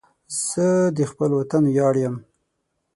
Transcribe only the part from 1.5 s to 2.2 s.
ویاړ یم